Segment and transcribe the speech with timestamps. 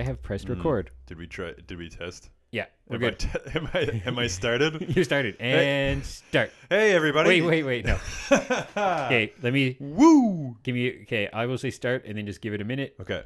[0.00, 0.54] I have pressed Hmm.
[0.54, 0.90] record.
[1.06, 1.52] Did we try?
[1.66, 2.30] Did we test?
[2.52, 3.18] Yeah, we're Am I, good.
[3.18, 4.96] te- am I am I started?
[4.96, 6.50] you started and start.
[6.70, 7.42] hey everybody!
[7.42, 7.84] Wait, wait, wait.
[7.84, 7.98] No.
[8.76, 10.56] Okay, let me Woo!
[10.62, 11.02] give me.
[11.02, 12.94] Okay, I will say start and then just give it a minute.
[13.00, 13.22] Okay.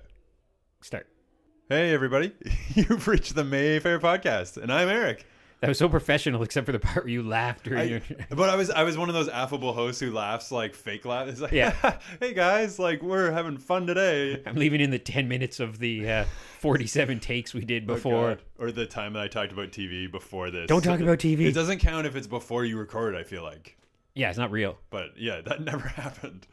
[0.83, 1.07] Start.
[1.69, 2.33] Hey everybody!
[2.75, 5.25] You've reached the Mayfair podcast, and I'm Eric.
[5.65, 8.03] That was so professional, except for the part where you laughed during I,
[8.35, 11.27] but I was I was one of those affable hosts who laughs like fake laugh.
[11.27, 11.75] It's like, Yeah.
[12.21, 14.43] hey guys, like we're having fun today.
[14.47, 16.25] I'm leaving in the 10 minutes of the uh,
[16.61, 18.29] 47 takes we did Oh, before.
[18.35, 18.43] God.
[18.59, 20.67] or the time that I talked about TV before this.
[20.69, 21.47] Don't talk about TV.
[21.47, 23.15] It doesn't count if it's before you record.
[23.17, 23.79] I feel like,
[24.15, 24.77] yeah, it's not real.
[24.91, 26.47] but yeah, that never happened.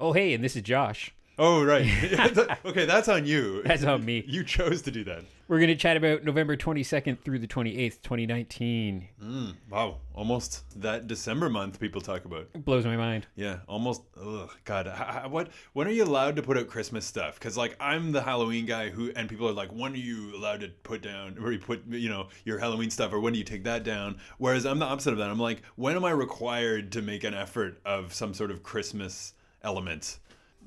[0.00, 1.14] Oh, hey, and this is Josh.
[1.38, 1.86] Oh right.
[2.64, 3.62] okay, that's on you.
[3.62, 4.24] That's on me.
[4.36, 5.24] You chose to do that.
[5.48, 9.08] We're going to chat about November 22nd through the 28th, 2019.
[9.22, 12.48] Mm, wow, almost that December month people talk about.
[12.52, 13.26] It blows my mind.
[13.36, 14.02] Yeah, almost.
[14.20, 15.50] Ugh, God, h- what?
[15.72, 17.38] When are you allowed to put out Christmas stuff?
[17.38, 20.60] Because like I'm the Halloween guy who, and people are like, when are you allowed
[20.60, 23.44] to put down, or you put, you know, your Halloween stuff, or when do you
[23.44, 24.18] take that down?
[24.38, 25.30] Whereas I'm the opposite of that.
[25.30, 29.34] I'm like, when am I required to make an effort of some sort of Christmas
[29.62, 30.18] element?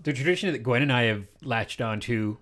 [0.02, 2.38] The tradition that Gwen and I have latched onto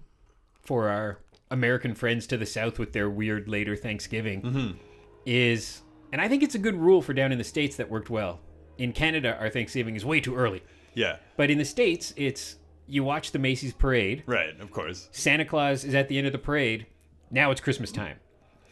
[0.63, 1.19] for our
[1.49, 4.77] American friends to the South with their weird later Thanksgiving mm-hmm.
[5.25, 8.09] is, and I think it's a good rule for down in the States that worked
[8.09, 8.39] well.
[8.77, 10.61] In Canada, our Thanksgiving is way too early.
[10.93, 12.55] Yeah, But in the States, it's
[12.87, 14.59] you watch the Macy's parade, right.
[14.59, 15.09] Of course.
[15.11, 16.87] Santa Claus is at the end of the parade.
[17.29, 18.17] Now it's Christmas time.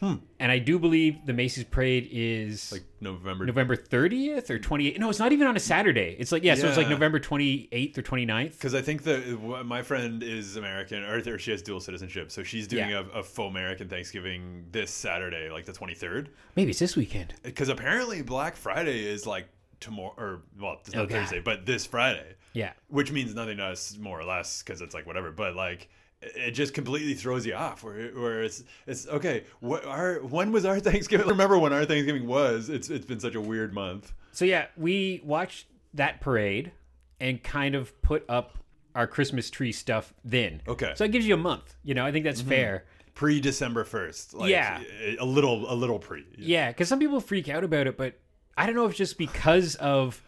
[0.00, 0.14] Hmm.
[0.38, 3.46] And I do believe the Macy's parade is Like November.
[3.46, 4.98] November 30th or 28th.
[4.98, 6.16] No, it's not even on a Saturday.
[6.18, 8.52] It's like, yeah, so it's like November 28th or 29th.
[8.52, 12.66] Because I think that my friend is American, or, she has dual citizenship, so she's
[12.66, 13.04] doing Yeah.
[13.14, 16.28] a, a faux American Thanksgiving this Saturday, like the 23rd.
[16.56, 17.34] Maybe it's this weekend.
[17.42, 19.48] Because apparently Black Friday is like
[19.80, 21.20] tomorrow, or well, it's not God.
[21.20, 22.72] Thursday, but this Friday, Yeah.
[22.88, 25.30] which means nothing to us more or less, because it's like whatever.
[25.30, 25.88] But like,
[26.22, 27.84] it just completely throws you off.
[27.84, 29.44] Where, where it's it's okay.
[29.60, 31.26] What our when was our Thanksgiving?
[31.26, 32.68] Remember when our Thanksgiving was?
[32.68, 34.12] It's it's been such a weird month.
[34.32, 36.72] So yeah, we watched that parade
[37.20, 38.58] and kind of put up
[38.94, 40.62] our Christmas tree stuff then.
[40.66, 40.92] Okay.
[40.96, 41.76] So it gives you a month.
[41.84, 42.50] You know, I think that's mm-hmm.
[42.50, 42.84] fair.
[43.14, 44.82] Pre December first, like, Yeah.
[45.18, 46.24] a little a little pre.
[46.36, 48.18] Yeah, because some people freak out about it, but
[48.56, 50.22] I don't know if it's just because of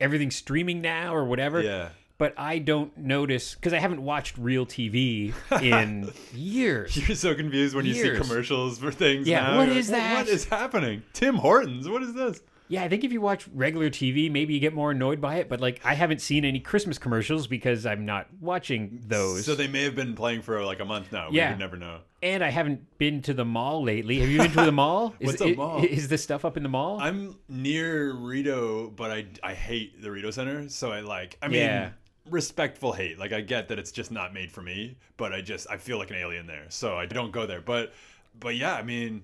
[0.00, 1.62] everything streaming now or whatever.
[1.62, 1.88] Yeah.
[2.18, 6.96] But I don't notice because I haven't watched real TV in years.
[7.08, 9.28] You're so confused when you see commercials for things.
[9.28, 9.56] Yeah, now.
[9.58, 10.16] what You're is like, that?
[10.18, 11.04] What is happening?
[11.12, 11.88] Tim Hortons.
[11.88, 12.40] What is this?
[12.70, 15.48] Yeah, I think if you watch regular TV, maybe you get more annoyed by it.
[15.48, 19.46] But like, I haven't seen any Christmas commercials because I'm not watching those.
[19.46, 21.30] So they may have been playing for like a month now.
[21.30, 21.50] We Yeah.
[21.50, 22.00] would never know.
[22.20, 24.18] and I haven't been to the mall lately.
[24.18, 25.14] Have you been to the mall?
[25.20, 25.84] Is, What's a mall?
[25.84, 26.98] Is this stuff up in the mall?
[27.00, 30.68] I'm near Rideau, but I I hate the Rideau Center.
[30.68, 31.38] So I like.
[31.40, 31.60] I mean.
[31.60, 31.90] Yeah.
[32.30, 33.18] Respectful hate.
[33.18, 35.98] Like I get that it's just not made for me, but I just I feel
[35.98, 37.60] like an alien there, so I don't go there.
[37.60, 37.92] But,
[38.38, 39.22] but yeah, I mean,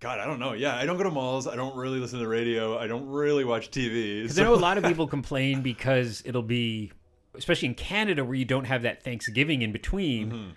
[0.00, 0.54] God, I don't know.
[0.54, 1.46] Yeah, I don't go to malls.
[1.46, 2.78] I don't really listen to the radio.
[2.78, 4.22] I don't really watch TV.
[4.22, 6.90] Because I know a lot of people complain because it'll be,
[7.34, 10.30] especially in Canada where you don't have that Thanksgiving in between.
[10.30, 10.50] Mm-hmm.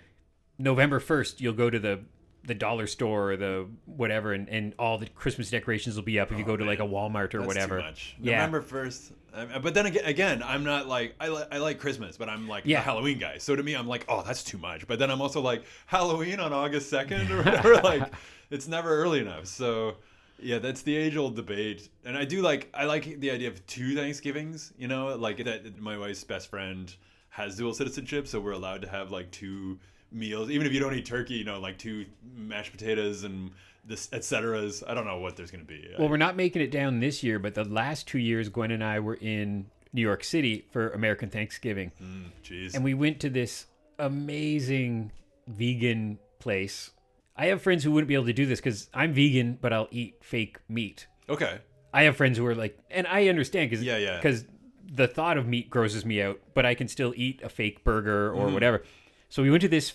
[0.58, 2.00] November first, you'll go to the
[2.46, 6.30] the dollar store or the whatever, and, and all the Christmas decorations will be up
[6.30, 7.92] if you go to like a Walmart or Oh, That's whatever.
[8.20, 8.36] Yeah.
[8.36, 9.12] November first.
[9.34, 12.46] Um, But then again, again, I'm not like I, li- I like Christmas, but I'm
[12.48, 12.78] like Yeah.
[12.78, 13.38] a Halloween guy.
[13.38, 14.86] So to me, I'm like, oh, that's too much.
[14.86, 17.74] But then I'm also like Halloween on August second or whatever.
[17.82, 18.12] like,
[18.50, 19.46] it's never early enough.
[19.46, 19.96] So
[20.38, 21.88] yeah, that's the age old debate.
[22.04, 24.72] And I do like I like the idea of two Thanksgivings.
[24.78, 25.80] You know, like that.
[25.80, 26.94] My wife's best friend
[27.30, 29.78] has dual citizenship, so we're allowed to have like two
[30.12, 31.34] meals, even if you don't eat turkey.
[31.34, 32.06] You know, like two
[32.36, 33.50] mashed potatoes and
[33.86, 34.82] this et ceteras.
[34.86, 35.86] I don't know what there's gonna be.
[35.98, 38.82] Well, we're not making it down this year, but the last two years, Gwen and
[38.82, 41.92] I were in New York City for American Thanksgiving.
[42.02, 43.66] Mm, and we went to this
[43.98, 45.12] amazing
[45.46, 46.90] vegan place.
[47.36, 49.88] I have friends who wouldn't be able to do this because I'm vegan, but I'll
[49.90, 51.06] eat fake meat.
[51.28, 51.58] okay.
[51.92, 54.16] I have friends who are like, and I understand because Yeah, yeah.
[54.16, 54.44] because
[54.84, 58.32] the thought of meat grosses me out, but I can still eat a fake burger
[58.32, 58.54] or Mm-hmm.
[58.54, 58.82] whatever.
[59.28, 59.92] So we went to this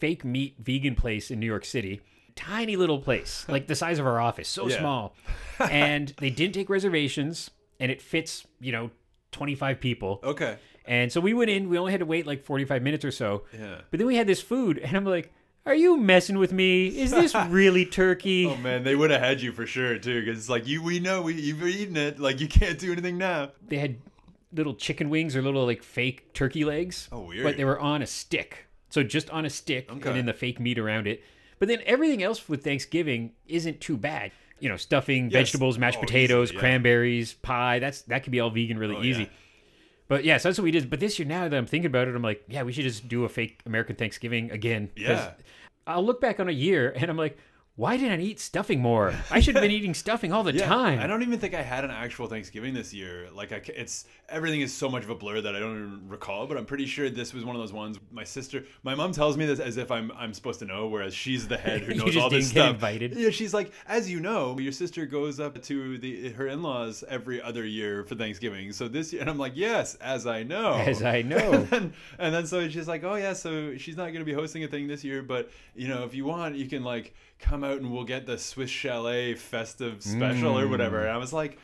[0.00, 2.00] fake meat vegan place in New York City,
[2.38, 4.78] tiny little place, like the size of our office, so Yeah.
[4.78, 5.14] small,
[5.58, 7.50] and they didn't take reservations,
[7.80, 8.90] and it fits you know
[9.32, 10.20] 25 people.
[10.22, 10.56] Okay.
[10.86, 13.42] And so we went in, we only had to wait like 45 minutes or so.
[13.52, 13.80] Yeah.
[13.90, 15.30] But then we had this food, and I'm like,
[15.66, 16.86] are you messing with me?
[16.86, 18.46] Is this really turkey?
[18.46, 20.98] Oh man, they would have had you for sure too, because it's like you, we
[20.98, 22.18] know we, you've eaten it.
[22.18, 23.50] Like you can't do anything now.
[23.66, 23.96] They had
[24.50, 27.08] little chicken wings or little like fake turkey legs.
[27.12, 27.44] Oh, weird.
[27.44, 28.64] But they were on a stick.
[28.88, 30.08] So just on a stick Okay.
[30.08, 31.22] and then the fake meat around it.
[31.58, 34.32] But then everything else with Thanksgiving isn't too bad.
[34.60, 35.32] You know, stuffing, Yes.
[35.32, 36.60] vegetables, mashed Oh, potatoes, easily, yeah.
[36.60, 37.78] cranberries, pie.
[37.78, 39.22] That's that could be all vegan really Oh, easy.
[39.22, 39.28] yeah.
[40.08, 40.88] But yeah, so that's what we did.
[40.88, 43.08] But this year, now that I'm thinking about it, I'm like, yeah, we should just
[43.08, 44.90] do a fake American Thanksgiving again.
[44.96, 45.32] Yeah.
[45.86, 47.36] I'll look back on a year and I'm like,
[47.78, 49.14] why didn't I eat stuffing more?
[49.30, 50.98] I should have been eating stuffing all the time.
[50.98, 53.28] I don't even think I had an actual Thanksgiving this year.
[53.32, 56.48] Like, I, it's everything is so much of a blur that I don't even recall.
[56.48, 58.00] But I'm pretty sure this was one of those ones.
[58.10, 61.14] My sister, my mom tells me this as if I'm I'm supposed to know, whereas
[61.14, 62.74] she's the head who knows all this stuff.
[62.74, 63.14] invited.
[63.16, 67.40] Yeah, she's like, as you know, your sister goes up to the her in-laws every
[67.40, 68.72] other year for Thanksgiving.
[68.72, 71.52] So this year, and I'm like, yes, as I know, As I know.
[71.52, 74.32] and, then, and then so she's like, oh yeah, so she's not going to be
[74.32, 77.64] hosting a thing this year, but you know, if you want, you can like come
[77.64, 81.00] out and we'll get the Swiss Chalet festive special or whatever.
[81.02, 81.58] And I was like.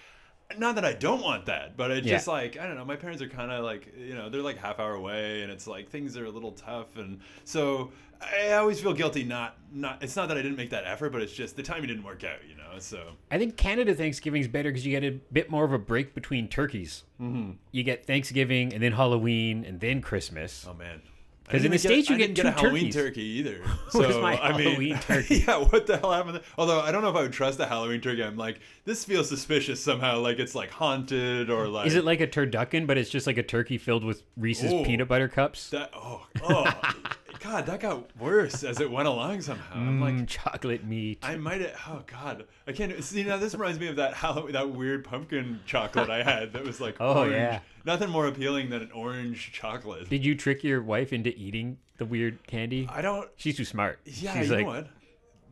[0.59, 2.17] Not that I don't want that, but it's Yeah.
[2.17, 2.85] just like I don't know.
[2.85, 5.67] My parents are kind of like you know they're like half hour away, and it's
[5.67, 7.91] like things are a little tough, and so
[8.21, 9.25] I always feel guilty.
[9.25, 10.03] Not not.
[10.03, 12.25] It's not that I didn't make that effort, but it's just the timing didn't work
[12.25, 12.79] out, you know.
[12.79, 16.15] So I think Canada Thanksgiving's better because you get a bit more of a break
[16.15, 17.05] between turkeys.
[17.21, 17.53] Mm-hmm.
[17.73, 20.67] You get Thanksgiving and then Halloween and then Christmas.
[20.69, 21.01] Oh man.
[21.49, 22.95] 'Cause in the get- States you I get didn't get a two Halloween turkeys.
[22.95, 23.59] turkey either.
[23.93, 25.45] Where's So my I mean, Halloween turkey?
[25.47, 26.37] yeah, what the hell happened?
[26.37, 26.43] There?
[26.57, 28.25] Although I don't know if I would trust a Halloween turkey.
[28.25, 30.21] I'm like, this feels suspicious somehow.
[30.21, 31.87] Like it's like haunted or like.
[31.87, 34.85] Is it like a turducken, but it's just like a turkey filled with Reese's Ooh.
[34.85, 35.69] peanut butter cups?
[35.71, 35.91] that?
[35.95, 36.73] Oh, oh,
[37.45, 39.75] God, that got worse as it went along somehow.
[39.77, 40.15] I'm like.
[40.15, 41.19] Mm, chocolate meat.
[41.23, 41.75] I might have.
[41.87, 43.05] Oh God, I can't.
[43.05, 46.55] See now, this reminds me of that Halloween, that weird pumpkin chocolate I had.
[46.55, 47.33] That was like, Oh, orange.
[47.35, 47.61] yeah.
[47.85, 50.09] nothing more appealing than an orange chocolate.
[50.09, 52.89] Did you trick your wife into eating the weird candy?
[52.91, 53.29] I don't.
[53.37, 54.01] She's too smart.
[54.07, 54.89] Yeah, She's you like, know what?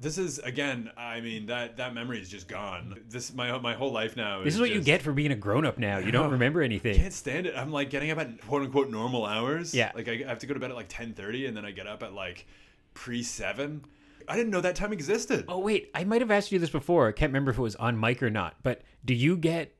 [0.02, 0.90] This is again.
[0.96, 2.98] I mean that that memory is just gone.
[3.08, 4.42] This my my whole life now.
[4.42, 5.98] This is what you get for being a grown up now.
[5.98, 6.96] You don't remember I anything.
[6.96, 7.54] can't stand it.
[7.56, 9.72] I'm like getting up at quote unquote normal hours.
[9.72, 9.92] Yeah.
[9.94, 12.02] Like I have to go to bed at like 10:30, and then I get up
[12.02, 12.46] at like
[12.94, 13.84] pre seven.
[14.28, 15.44] I didn't know that time existed.
[15.48, 17.08] Oh wait, I might have asked you this before.
[17.08, 18.56] I can't remember if it was on mic or not.
[18.62, 19.74] But do you get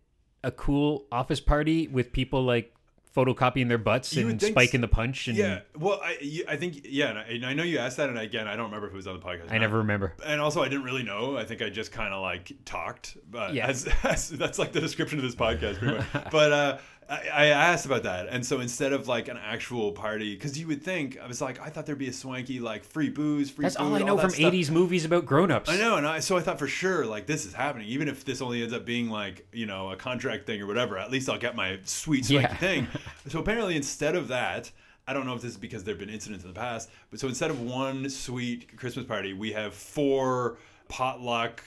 [0.44, 2.75] a cool office party with people like
[3.14, 5.29] photocopying their butts You and spiking the punch?
[5.29, 5.61] And Yeah.
[5.79, 8.19] Well, I you- I think yeah, and I, and I know you asked that, and
[8.19, 9.50] again, I don't remember if it was on the podcast.
[9.53, 10.14] I never remember.
[10.25, 11.37] and also I didn't really know.
[11.37, 13.67] I think I just kind of like talked, but Yeah.
[13.67, 16.06] as, as, that's like the description of this podcast, pretty much.
[16.31, 16.79] but uh,
[17.10, 20.66] I, I asked about that, and so instead of like an actual party, because you
[20.69, 23.64] would think I was like, I thought there'd be a swanky like free booze, free.
[23.64, 24.52] That's all I know that from stuff.
[24.52, 25.69] '80s movies about grown-ups.
[25.69, 28.25] I know, and I, so I thought for sure like this is happening, even if
[28.25, 30.96] this only ends up being like you know a contract thing or whatever.
[30.96, 32.56] At least I'll get my sweet swanky Yeah.
[32.56, 32.87] thing.
[33.28, 34.70] So apparently, instead of that,
[35.06, 37.28] I don't know if this is because there've been incidents in the past, but so
[37.28, 40.56] instead of one sweet Christmas party, we have four
[40.88, 41.62] potluck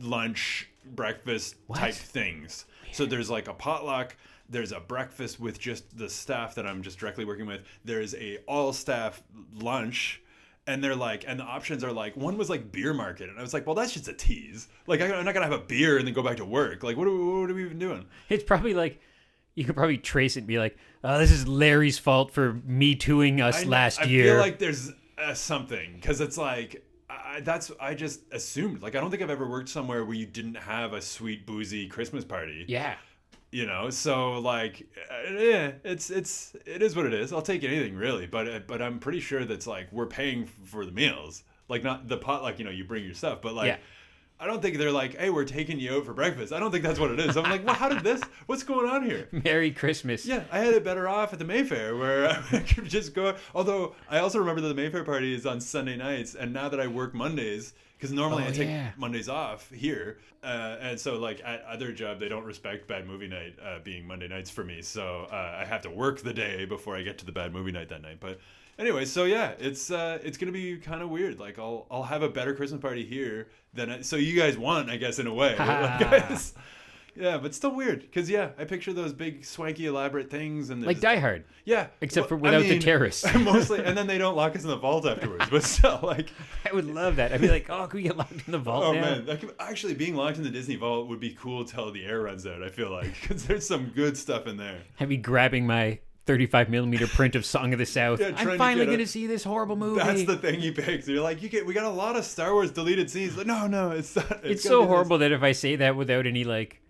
[0.00, 2.64] lunch breakfast type things.
[2.92, 4.16] So there's like a potluck.
[4.48, 7.62] There's a breakfast with just the staff that I'm just directly working with.
[7.84, 9.22] There's a all staff
[9.52, 10.22] lunch
[10.66, 13.42] and they're like and the options are like one was like beer market and i
[13.42, 16.04] was like well that's just a tease like i'm not gonna have a beer and
[16.06, 18.42] then go back to work like what are, we- what are we even doing It's
[18.42, 19.00] probably like
[19.54, 22.94] you could probably trace it and be like, "Oh, this is Larry's fault for me
[22.94, 26.84] tooing us I last I year." I feel like there's uh, something because it's like
[27.08, 30.26] I, that's i just assumed like i don't think i've ever worked somewhere where you
[30.26, 32.96] didn't have a sweet boozy christmas party yeah.
[33.56, 34.86] You know so like
[35.32, 38.82] yeah it's it's it is what it is i'll take anything really but uh, but
[38.82, 42.58] i'm pretty sure that's like we're paying for the meals like not the pot like
[42.58, 43.76] you know you bring your stuff but like Yeah.
[44.38, 46.84] I don't think they're like, "Hey, we're taking you out for breakfast." I don't think
[46.84, 47.36] that's what it is.
[47.36, 48.20] I'm like, "Well, how did this?
[48.46, 50.26] What's going on here?" Merry Christmas.
[50.26, 53.34] Yeah, I had it better off at the Mayfair where I could just go.
[53.54, 56.80] Although I also remember that the Mayfair party is on Sunday nights, and now that
[56.80, 58.90] I work Mondays, because normally Oh, I take yeah.
[58.98, 63.28] Mondays off here, uh, and so like at other job they don't respect bad movie
[63.28, 66.66] night uh, being Monday nights for me, so uh, I have to work the day
[66.66, 68.18] before I get to the bad movie night that night.
[68.20, 68.38] But
[68.78, 71.38] anyway, so yeah, it's uh, it's gonna be kind of weird.
[71.38, 74.90] Like I'll I'll have a better Christmas party here than I, so you guys won,
[74.90, 75.54] I guess in a way.
[75.66, 76.40] Like,
[77.18, 81.00] yeah, but still weird because yeah, I picture those big swanky elaborate things and Like
[81.00, 81.44] Die Hard.
[81.64, 83.24] yeah, Except for Well, I without the terrorists.
[83.38, 85.46] mostly, and then they don't lock us in the vault afterwards.
[85.50, 86.30] But still, like,
[86.68, 87.32] I would love that.
[87.32, 89.94] I'd be like, "Oh, can we get locked in the vault oh now?" man, actually
[89.94, 92.62] being locked in the Disney vault would be cool till the air runs out.
[92.62, 94.80] I feel like because there's some good stuff in there.
[95.00, 98.20] I'd be grabbing my 35 millimeter print of Song of the South.
[98.20, 100.00] Yeah, I'm finally get a- going to see this horrible movie.
[100.02, 101.06] That's the thing you picked.
[101.08, 103.36] You're like, you get, we got a lot of Star Wars deleted scenes.
[103.36, 104.30] Like, no, no, it's not.
[104.42, 104.88] it's gotta so be this.
[104.90, 106.80] horrible that if I say that without any like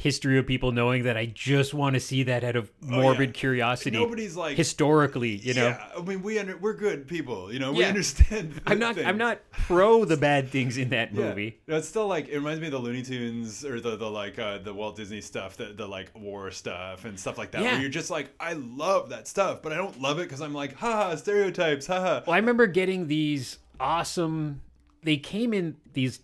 [0.00, 3.22] history of people knowing that I just want to see that out of morbid Oh,
[3.24, 3.30] yeah.
[3.32, 3.96] curiosity.
[3.98, 5.70] Nobody's like historically, you know.
[5.70, 7.52] Yeah, I mean, we under, we're good people.
[7.52, 7.88] You know, we Yeah.
[7.88, 8.60] understand.
[8.66, 8.94] I'm not.
[8.94, 9.08] things.
[9.08, 11.24] I'm not pro the bad things in that Yeah.
[11.30, 11.58] movie.
[11.66, 14.38] No, it's still like it reminds me of the Looney Tunes or the the like
[14.38, 17.62] uh, the Walt Disney stuff, the the like war stuff and stuff like that.
[17.62, 17.72] Yeah.
[17.72, 20.54] Where you're just like, I love that stuff, but I don't love it because I'm
[20.54, 22.20] like, haha, stereotypes, haha.
[22.24, 24.60] Well, I remember getting these awesome.
[25.02, 26.20] They came in these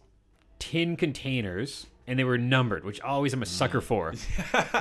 [0.61, 3.85] tin containers and they were numbered, which always I'm a sucker Mm.
[3.85, 4.15] for.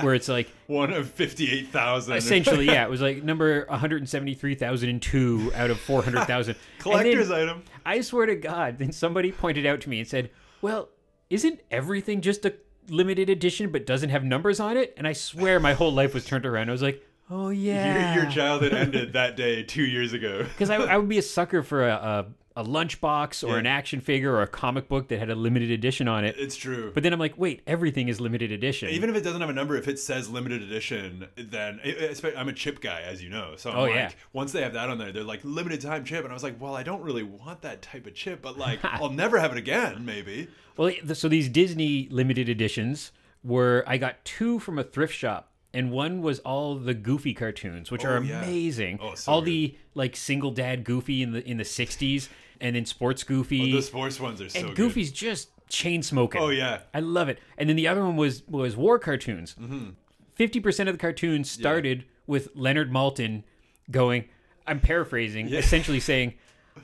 [0.02, 2.16] where it's like One of fifty-eight thousand.
[2.16, 6.56] essentially, yeah, it was like number 173,002 out of 400,000.
[6.78, 7.62] collector's then, item.
[7.84, 10.30] I swear to God, then somebody pointed out to me and said,
[10.62, 10.88] "Well,
[11.30, 12.54] isn't everything just a
[12.88, 16.24] limited edition but doesn't have numbers on it?" And I swear my whole life was
[16.24, 16.68] turned around.
[16.68, 20.42] I was like, "Oh yeah." Your, your childhood ended that day two years ago.
[20.44, 22.26] because I, I would be a sucker for a, a,
[22.56, 23.58] a lunchbox or Yeah.
[23.58, 26.36] an action figure or a comic book that had a limited edition on it.
[26.38, 26.92] It's true.
[26.94, 28.90] But then I'm like, wait, everything is limited edition.
[28.90, 32.04] Even if it doesn't have a number, if it says limited edition, then eh, eh,
[32.12, 33.54] it, I'm a chip guy, as you know.
[33.56, 34.10] So I'm Oh, like, yeah.
[34.32, 36.60] once they have that on there, they're like limited time chip, and I was like,
[36.60, 39.58] well, I don't really want that type of chip, but like, I'll never have it
[39.58, 40.46] again, maybe.
[40.76, 43.10] well, so these Disney limited editions
[43.42, 45.50] were I got two from a thrift shop.
[45.76, 48.44] And one was all the Goofy cartoons, which oh, are Oh, yeah.
[48.44, 49.00] amazing.
[49.02, 49.46] Oh, so all good.
[49.48, 52.28] the like single dad Goofy in the in the '60s,
[52.60, 53.72] and then Sports Goofy.
[53.72, 54.76] Oh, The sports ones are so and good.
[54.76, 56.40] Goofy's just chain smoking.
[56.40, 57.38] Oh yeah, I love it.
[57.58, 59.54] And then the other one was was war cartoons.
[59.60, 59.90] Mm-hmm.
[60.34, 63.44] 50 percent of the cartoons started with Leonard Maltin
[63.90, 64.24] going.
[64.66, 66.34] I'm paraphrasing, essentially saying,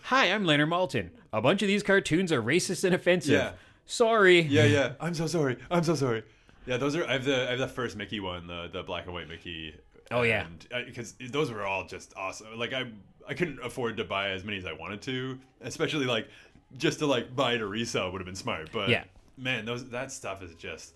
[0.03, 1.11] "Hi, I'm Leonard Maltin.
[1.33, 3.33] A bunch of these cartoons are racist and offensive.
[3.33, 3.53] Yeah.
[3.87, 4.93] Sorry." yeah, yeah.
[5.01, 5.57] I'm so sorry.
[5.71, 6.23] I'm so sorry.
[6.67, 7.07] Yeah, those are.
[7.07, 9.75] I have the I have the first Mickey one, the the black and white Mickey.
[10.13, 10.45] Oh, yeah.
[10.87, 12.59] because those were all just awesome.
[12.59, 12.87] Like I
[13.31, 16.29] I couldn't afford to buy as many as I wanted to, especially like
[16.77, 18.71] just to like buy to resell would have been smart.
[18.73, 19.05] But Yeah.
[19.39, 20.95] man, those that stuff is just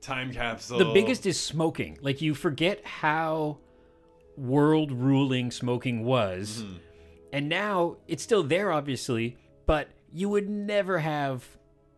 [0.00, 0.78] time capsule.
[0.78, 1.98] The biggest is smoking.
[2.00, 3.58] Like you forget how
[4.38, 6.62] world ruling smoking was.
[6.62, 6.76] Mm-hmm.
[7.34, 11.44] And now it's still there obviously, but you would never have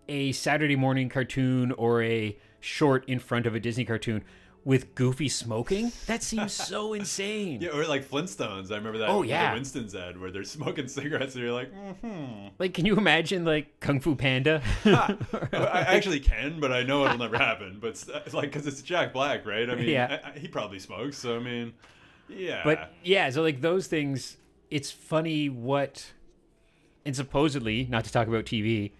[0.08, 4.24] a Saturday morning cartoon or a short in front of a Disney cartoon
[4.64, 5.92] with Goofy smoking.
[6.06, 7.60] That seems so insane.
[7.62, 8.70] Yeah, or like Flintstones.
[8.70, 9.08] I remember that.
[9.08, 9.54] Oh, the yeah.
[9.54, 12.48] Winston's ad where they're smoking cigarettes, and you're like, hmm.
[12.58, 14.62] Like can you imagine like Kung Fu Panda?
[14.84, 17.78] I actually can, but I know it'll never happen.
[17.80, 19.68] But it's, it's like because it's Jack Black, right?
[19.70, 20.20] I mean, Yeah.
[20.24, 21.72] I, I- he probably smokes, so I mean,
[22.28, 22.60] yeah.
[22.64, 24.36] But yeah, so like those things,
[24.70, 26.12] it's funny what,
[27.06, 28.92] and supposedly, not to talk about TV,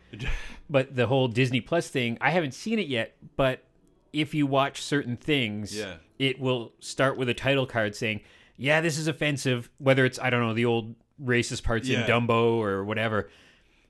[0.70, 3.64] but the whole Disney Plus thing, I haven't seen it yet, but
[4.12, 5.94] if you watch certain things, Yeah.
[6.18, 8.20] it will start with a title card saying,
[8.56, 12.00] yeah, this is offensive, whether it's, I don't know, the old racist parts Yeah.
[12.00, 13.30] in Dumbo or whatever.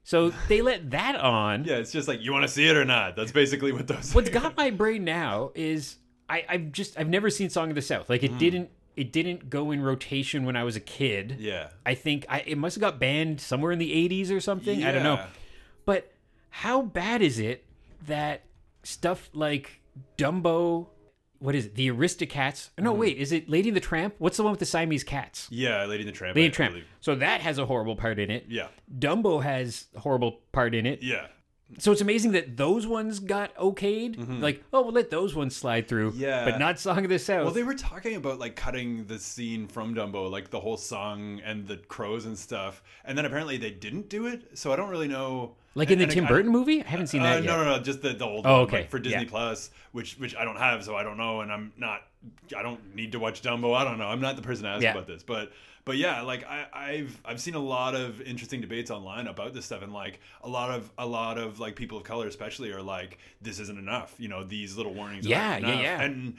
[0.05, 1.65] So they let that on.
[1.65, 3.17] yeah, it's just like you want to see it or not.
[3.17, 4.15] That's basically what those.
[4.15, 5.97] What's got my brain now is
[6.29, 8.09] I, I've just I've never seen Song of the South.
[8.09, 8.39] Like it hmm.
[8.39, 11.37] didn't it didn't go in rotation when I was a kid.
[11.39, 11.69] Yeah.
[11.87, 14.83] I think I, it must have got banned somewhere in the 80s or something.
[14.83, 15.25] I don't know.
[15.85, 16.13] But
[16.51, 17.65] how bad is it
[18.07, 18.43] that
[18.83, 19.81] stuff like
[20.17, 20.89] Dumbo,
[21.39, 21.75] what is it?
[21.75, 22.71] The Aristocats?
[22.79, 23.01] No, Mm-hmm.
[23.01, 24.15] wait, is it Lady and the Tramp?
[24.19, 25.47] What's the one with the Siamese cats?
[25.51, 26.35] Yeah, Lady and the Tramp.
[26.37, 26.77] Lady and the Tramp.
[27.01, 28.47] So that has a horrible part in it.
[28.49, 28.69] Yeah.
[28.99, 31.03] Dumbo has a horrible part in it.
[31.03, 31.27] Yeah.
[31.77, 34.41] So it's amazing that those ones got okayed.
[34.41, 36.13] Like, oh, we'll let those ones slide through.
[36.13, 36.21] Mm-hmm.
[36.21, 36.45] Yeah.
[36.47, 37.45] But not Song of the South.
[37.45, 41.41] Well, they were talking about like cutting the scene from Dumbo, like the whole song
[41.45, 44.57] and the crows and stuff, and then apparently they didn't do it.
[44.59, 45.57] So I don't really know.
[45.75, 46.83] like in the and- Tim Burton movie?
[46.83, 47.47] I haven't seen Uh, that yet.
[47.47, 48.77] no, no, no, just the, the old Oh, one, okay.
[48.79, 49.29] like, for Disney Yeah.
[49.29, 52.01] Plus, which which I don't have, so I don't know, and I'm not,
[52.57, 53.77] I don't need to watch Dumbo.
[53.77, 54.07] I don't know.
[54.09, 54.93] I'm not the person to ask Yeah.
[54.93, 55.53] about this, but
[55.89, 59.65] but yeah, like I, I've I've seen a lot of interesting debates online about this
[59.65, 62.83] stuff, and like a lot of a lot of like people of color, especially, are
[62.83, 64.15] like, this isn't enough.
[64.19, 65.27] You know, these little warnings.
[65.27, 66.03] Yeah, yeah, yeah.
[66.03, 66.37] and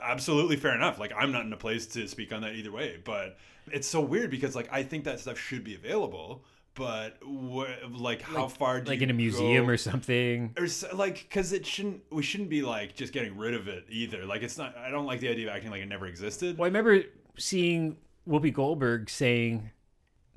[0.00, 0.98] absolutely fair enough.
[0.98, 3.36] Like I'm not in a place to speak on that either way, but
[3.72, 6.44] it's so weird because like I think that stuff should be available.
[6.76, 9.72] But wh- like, how far do Like in a museum go?
[9.72, 10.54] or something.
[10.58, 13.84] or s- like because it shouldn't we shouldn't be like just getting rid of it
[13.88, 16.58] either like it's not i don't like the idea of acting like it never existed
[16.58, 17.02] Well, I remember
[17.38, 17.96] seeing
[18.28, 19.70] Whoopi Goldberg saying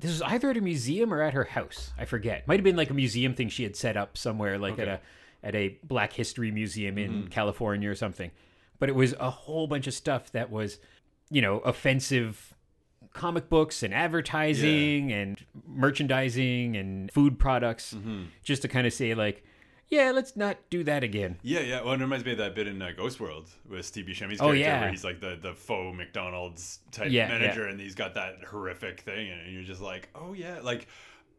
[0.00, 1.92] this was either at a museum or at her house.
[1.98, 2.46] I forget.
[2.46, 5.00] Might have been like a museum thing she had set up somewhere, like at a
[5.42, 7.26] at a Black History museum in Mm-hmm.
[7.28, 8.30] California or something.
[8.78, 10.78] But it was a whole bunch of stuff that was,
[11.30, 12.54] you know, offensive
[13.12, 18.24] comic books and advertising and merchandising and food products, Mm-hmm.
[18.44, 19.42] just to kind of say like,
[19.90, 21.38] yeah, let's not do that again.
[21.42, 24.06] yeah yeah well it reminds me of that bit in uh, ghost world with steve
[24.06, 24.80] buscemi's Oh, character yeah.
[24.80, 29.00] where he's like the, the faux mcdonald's type Yeah, manager and he's got that horrific
[29.00, 30.86] thing and you're just like oh yeah like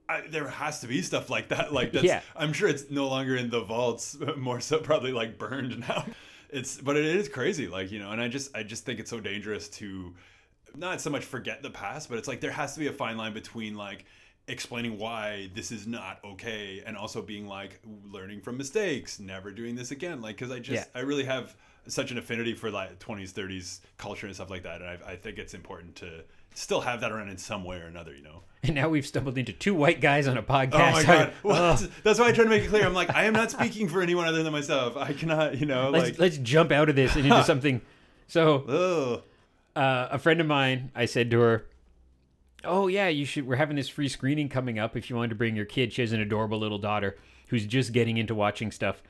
[0.08, 2.22] I, there has to be stuff like that like that's Yeah.
[2.36, 6.06] i'm sure it's no longer in the vaults more so probably like burned now
[6.50, 9.10] it's but it is crazy like you know and i just i just think it's
[9.12, 10.14] so dangerous to
[10.76, 13.18] not so much forget the past, but it's like there has to be a fine
[13.18, 14.06] line between like
[14.50, 17.80] explaining why this is not okay and also being like
[18.12, 20.22] learning from mistakes, never doing this again.
[20.22, 21.00] Like, because I just, Yeah.
[21.00, 21.56] I really have
[21.88, 25.16] such an affinity for like 20s, 30s culture and stuff like that, and I, I
[25.16, 28.14] think it's important to still have that around in some way or another.
[28.14, 28.42] You know.
[28.64, 30.74] And now we've stumbled into two white guys on a podcast.
[30.74, 31.34] Oh my god!
[31.44, 32.86] Well, Oh, that's, that's why I try to make it clear.
[32.86, 34.98] I'm like, I am not speaking for anyone other than myself.
[34.98, 37.82] I cannot, you know, let's like, let's jump out of this and into something.
[38.28, 39.22] So
[39.76, 41.66] uh, a friend of mine, I said to her,
[42.64, 43.48] "Oh yeah, you should.
[43.48, 44.96] We're having this free screening coming up.
[44.98, 47.92] If you wanted to bring your kid, she has an adorable little daughter who's just
[47.94, 49.02] getting into watching stuff."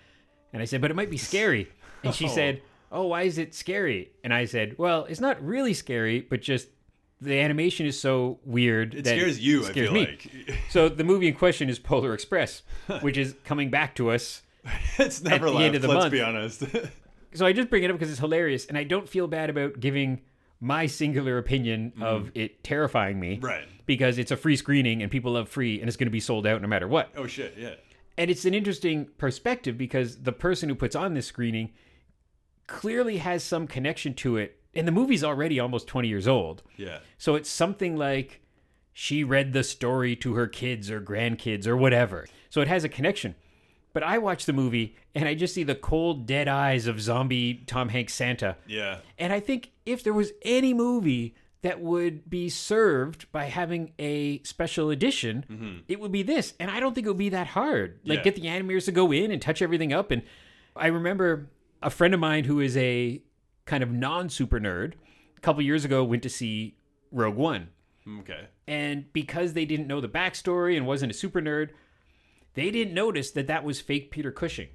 [0.54, 1.70] And I said, "But it might be scary."
[2.04, 2.30] And she Oh.
[2.30, 6.42] said, "Oh, why is it scary?" And I said, "Well, it's not really scary, but
[6.42, 6.70] just
[7.22, 9.62] the animation is so weird It scares you.
[9.64, 12.64] it I scares feel me." like So the movie in question is Polar Express,
[13.02, 14.42] which is coming back to us.
[14.98, 15.64] it's never the left.
[15.66, 16.12] end of the let's month.
[16.12, 16.64] be honest.
[17.34, 19.80] So I just bring it up because it's hilarious, and I don't feel bad about
[19.80, 20.22] giving
[20.60, 23.38] my singular opinion of it terrifying me.
[23.38, 23.44] Mm.
[23.44, 23.68] right.
[23.86, 26.46] because it's a free screening and people love free and it's going to be sold
[26.46, 27.10] out no matter what.
[27.16, 27.56] Oh shit.
[27.58, 27.76] Yeah.
[28.18, 31.72] And it's an interesting perspective because the person who puts on this screening
[32.68, 34.60] clearly has some connection to it.
[34.76, 36.62] And the movie's already almost 20 years old.
[36.78, 37.00] Yeah.
[37.18, 38.42] So it's something like
[38.94, 42.28] she read the story to her kids or grandkids or whatever.
[42.50, 43.36] So it has a connection.
[43.94, 47.64] But I watch the movie and I just see the cold, dead eyes of zombie
[47.66, 48.56] Tom Hanks Santa.
[48.68, 49.00] Yeah.
[49.18, 54.42] And I think if there was any movie that would be served by having a
[54.44, 55.78] special edition, mm-hmm.
[55.88, 56.54] it would be this.
[56.60, 58.00] And I don't think it would be that hard.
[58.06, 58.24] Like Yeah.
[58.24, 60.12] get the animators to go in and touch everything up.
[60.12, 60.22] And
[60.76, 61.50] I remember
[61.82, 63.22] a friend of mine who is a
[63.66, 64.94] kind of non-super nerd,
[65.38, 66.76] a couple years ago went to see
[67.12, 67.70] Rogue One.
[68.08, 68.48] Mm, okay.
[68.68, 71.70] And because they didn't know the backstory and wasn't a super nerd,
[72.56, 74.68] they didn't notice that that was fake Peter Cushing.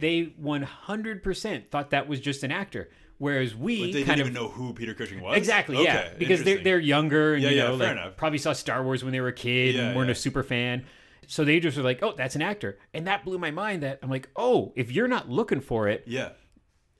[0.00, 2.90] They 100% thought that was just an actor.
[3.18, 5.36] Whereas we But they didn't kind of even know who Peter Cushing was.
[5.36, 6.12] Exactly, Okay, yeah.
[6.18, 8.16] Because they're they're younger and Yeah, you know, fair like enough.
[8.16, 10.12] probably saw Star Wars when they were a kid Yeah, and weren't yeah.
[10.12, 10.84] a super fan.
[11.28, 13.84] So they just were like, "Oh, that's an actor," and that blew my mind.
[13.84, 16.30] That I'm like, "Oh, if you're not looking for it, Yeah.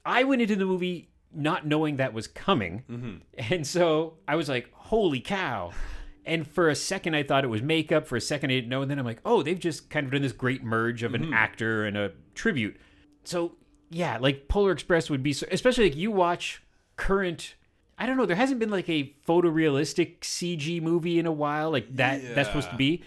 [0.04, 3.16] I went into the movie not knowing that was coming, Mm-hmm.
[3.52, 5.72] and so I was like, "Holy cow!"
[6.24, 8.06] And for a second, I thought it was makeup.
[8.06, 10.12] For a second, I didn't know, and then I'm like, "Oh, they've just kind of
[10.12, 11.34] done this great merge of an Mm-hmm.
[11.34, 12.76] actor and a tribute."
[13.24, 13.56] So
[13.90, 16.62] yeah, like Polar Express would be, so, especially like you watch
[16.96, 17.54] current.
[17.98, 18.26] I don't know.
[18.26, 22.34] There hasn't been like a photorealistic CG movie in a while, like that.
[22.34, 23.02] That's supposed to be.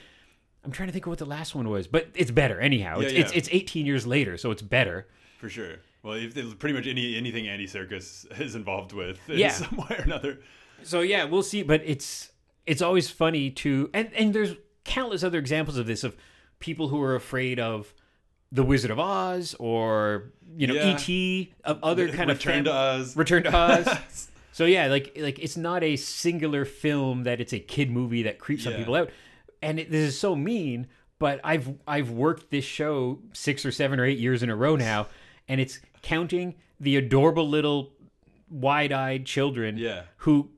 [0.63, 2.99] I'm trying to think of what the last one was, but it's better anyhow.
[2.99, 3.19] Yeah, it's, yeah.
[3.21, 5.07] it's it's 18 years later, so it's better.
[5.37, 5.75] For sure.
[6.03, 9.49] Well, if pretty much any anything Andy Serkis is involved with in Yeah.
[9.51, 10.39] some way or another.
[10.83, 11.61] So yeah, we'll see.
[11.63, 12.29] But it's
[12.65, 16.15] it's always funny to and and there's countless other examples of this of
[16.59, 17.93] people who are afraid of
[18.51, 20.93] the Wizard of Oz or you know Yeah.
[20.95, 21.53] E.T.
[21.63, 23.15] of other kind of Return fam- to Oz.
[23.17, 24.29] Return to Oz.
[24.51, 28.39] so yeah, like like it's not a singular film that it's a kid movie that
[28.39, 29.09] creeps some people out.
[29.61, 30.87] And it, this is so mean,
[31.19, 34.75] but I've I've worked this show six or seven or eight years in a row
[34.75, 35.07] now,
[35.47, 37.91] and it's counting the adorable little
[38.49, 40.03] wide-eyed children Yeah.
[40.17, 40.49] who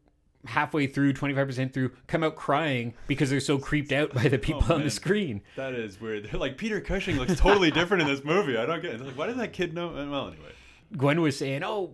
[0.46, 4.62] halfway through 25% through come out crying because they're so creeped out by the people
[4.64, 4.86] oh, on Oh, man.
[4.86, 6.26] the screen That is weird.
[6.32, 8.58] They're like Peter Cushing looks totally different in this movie.
[8.58, 9.00] I don't get.
[9.02, 9.88] Like, why does that kid know?
[9.90, 10.52] Well, anyway.
[10.96, 11.94] gwen was saying oh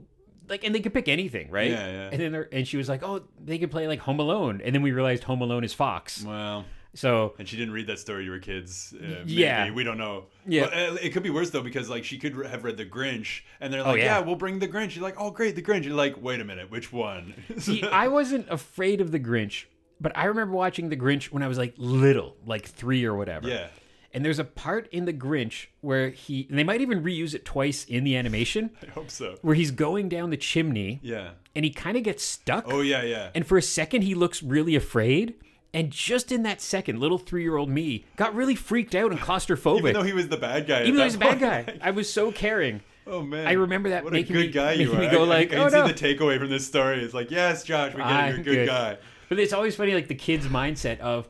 [0.49, 2.10] like and they could pick anything right Yeah, yeah.
[2.12, 4.75] and then they're, and she was like oh they could play like home alone and
[4.75, 8.25] then we realized home alone is fox Well, so and she didn't read that story
[8.25, 8.93] to her kids.
[8.97, 9.34] Uh, maybe.
[9.34, 9.71] Yeah.
[9.71, 10.25] we don't know.
[10.47, 10.65] Yeah.
[10.65, 13.41] But, uh, it could be worse though because like she could have read the Grinch,
[13.60, 14.03] and they're like, Oh, yeah.
[14.06, 14.19] yeah.
[14.19, 16.69] we'll bring the Grinch." You're like, "Oh, great, the Grinch." You're like, "Wait a minute,
[16.69, 19.65] which one?" see i wasn't afraid of the grinch
[20.01, 23.47] but i remember watching the grinch when i was like little like three or whatever
[23.47, 23.67] yeah.
[24.13, 27.45] and there's a part in the grinch where he and they might even reuse it
[27.45, 29.38] twice in the animation I hope so.
[29.41, 31.32] where he's going down the chimney Yeah.
[31.56, 33.29] and he kind of gets stuck Oh yeah, yeah.
[33.36, 35.36] And for a second, he looks really afraid.
[35.73, 39.19] And just in that second, little three year old me got really freaked out and
[39.19, 39.79] claustrophobic.
[39.79, 40.81] Even though he was the bad guy.
[40.83, 41.65] Even though he was a bad guy.
[41.81, 42.81] I was so caring.
[43.07, 43.47] Oh man.
[43.47, 44.99] I remember that What making a me- good guy you are.
[44.99, 47.03] me go I- like, I, "Oh, can no." see the takeaway from this story.
[47.03, 48.29] It's like, yes, Josh, we get it.
[48.29, 48.67] You're a good, good.
[48.67, 48.97] guy.
[49.29, 51.27] But it's always funny, like the kid's mindset of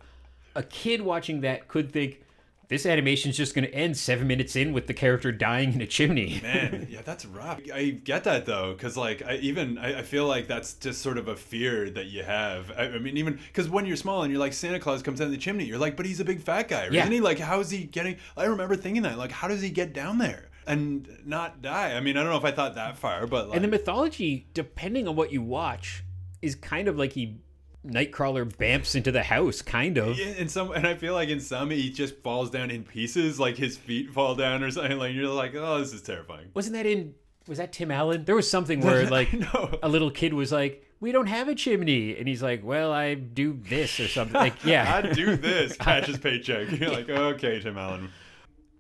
[0.56, 2.22] a kid watching that could think,
[2.70, 5.86] this animation's just going to end seven minutes in with the character dying in a
[5.86, 6.40] chimney.
[6.44, 7.60] Man, yeah, that's rough.
[7.74, 11.18] I get that though, because like I even I, I feel like that's just sort
[11.18, 12.72] of a fear that you have.
[12.72, 15.32] I, I mean, even because when you're small and you're like Santa Claus comes down
[15.32, 17.02] the chimney, you're like, but he's a big fat guy, Yeah.
[17.02, 17.20] isn't he?
[17.22, 18.18] Like, how is he getting?
[18.38, 21.94] I remember thinking that, like, how does he get down there and not die?
[21.96, 24.48] I mean, I don't know if I thought that far, but like, and the mythology,
[24.54, 26.04] depending on what you watch,
[26.42, 27.38] is kind of like he
[27.86, 30.18] Nightcrawler bamps into the house, kind of.
[30.18, 33.40] Yeah, in some, and I feel like in some he just falls down in pieces,
[33.40, 34.98] like his feet fall down or something.
[34.98, 36.48] Like you're like, oh, this is terrifying.
[36.54, 37.16] Wasn't that in?
[37.48, 38.24] Was that Tim Allen?
[38.24, 41.56] There was something where like no, a little kid was like, "We don't have a
[41.56, 45.02] chimney," and he's like, "Well, I do this or something." Like, yeah.
[45.04, 46.72] I do this, catch his paycheck.
[46.80, 48.10] You're like, okay, Tim Allen.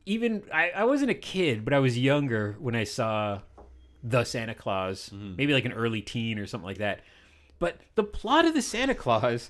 [0.05, 3.39] Even I, I wasn't a kid, but I was younger when I saw
[4.01, 5.35] the Santa Claus, Mm-hmm.
[5.37, 7.01] maybe like an early teen or something like that.
[7.59, 9.49] But the plot of the Santa Claus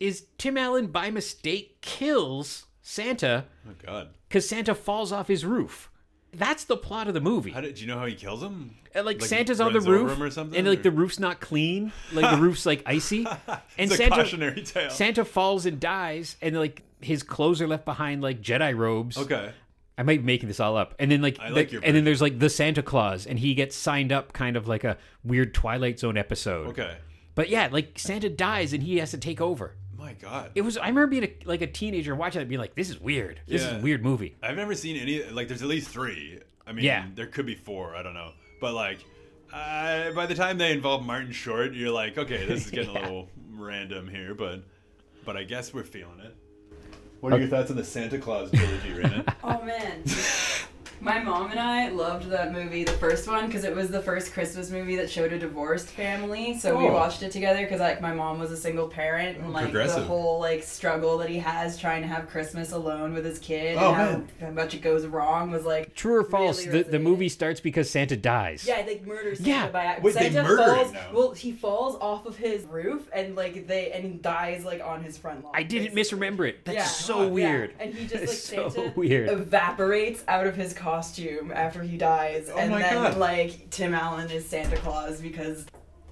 [0.00, 4.08] is Tim Allen by mistake kills Santa Oh God.
[4.28, 5.88] because Santa falls off his roof.
[6.34, 7.50] That's the plot of the movie.
[7.50, 8.74] How did do you know how he kills him?
[8.94, 11.40] And, like, Like, Santa's on the roof, or something, and like or- the roof's not
[11.40, 14.90] clean, like the roof's like icy, and It's a Santa cautionary tale.
[14.90, 19.16] Santa falls and dies, and like his clothes are left behind like Jedi robes.
[19.18, 19.52] okay.
[19.98, 22.04] I might be making this all up, and then like, the- like your and then
[22.04, 25.52] there's like the Santa Claus, and he gets signed up, kind of like a weird
[25.54, 26.68] Twilight Zone episode.
[26.68, 26.96] Okay.
[27.34, 29.74] But yeah, like Santa dies, and he has to take over.
[29.98, 30.50] My God.
[30.54, 32.90] It was I remember being a, like a teenager watching it, and being like, "This
[32.90, 33.40] is weird.
[33.46, 33.78] This is Yeah.
[33.78, 35.48] a weird movie." I've never seen any like.
[35.48, 36.40] There's at least three.
[36.66, 37.06] I mean, Yeah.
[37.14, 37.94] there could be four.
[37.94, 38.98] I don't know, but like,
[39.52, 43.00] uh, by the time they involve Martin Short, you're like, okay, this is getting Yeah.
[43.00, 44.62] a little random here, but
[45.24, 46.34] but I guess we're feeling it.
[47.20, 49.34] What are your thoughts on the Santa Claus trilogy, Raina?
[49.44, 50.02] Oh man.
[51.02, 54.32] My mom and I loved that movie, the first one, because it was the first
[54.32, 56.56] Christmas movie that showed a divorced family.
[56.56, 56.92] So we Oh.
[56.92, 60.38] watched it together because like my mom was a single parent and like the whole
[60.38, 64.30] like struggle that he has trying to have Christmas alone with his kid Oh, and
[64.40, 66.64] how, how much it goes wrong was like True or false?
[66.66, 68.64] really the, the movie starts because Santa dies.
[68.64, 69.68] Yeah, they murder Santa Yeah.
[69.70, 70.04] by accident.
[70.04, 70.92] Wait, they Santa murder him falls.
[70.92, 71.00] now?
[71.12, 75.02] Well, he falls off of his roof and like they and he dies like on
[75.02, 75.52] his front lawn.
[75.52, 76.20] I didn't basically.
[76.20, 76.64] misremember it.
[76.64, 76.84] That's Yeah.
[76.84, 77.74] so Yeah, weird.
[77.80, 79.28] And he just like It's so Santa weird.
[79.30, 83.16] evaporates out of his costume after he dies, Oh and my then God.
[83.16, 85.64] like Tim Allen is Santa Claus because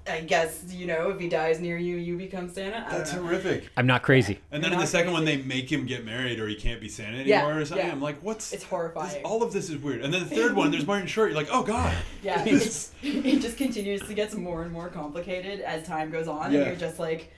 [0.09, 2.83] I guess you know if he dies near you, you become Santa.
[2.87, 3.21] I That's know.
[3.21, 3.69] horrific.
[3.77, 4.39] I'm not crazy.
[4.51, 6.55] And then You're in the not second one, they make him get married, or he
[6.55, 7.85] can't be Santa anymore, Yeah, or something.
[7.85, 7.91] yeah.
[7.91, 9.23] I'm like, what's It's this- horrifying.
[9.23, 10.01] all of this is weird.
[10.01, 11.29] And then the third one, there's Martin Short.
[11.29, 11.95] You're like, oh God.
[12.23, 16.27] Yeah, It's- it's, it just continues to get more and more complicated as time goes
[16.27, 16.59] on, Yeah.
[16.61, 17.31] and you're just like.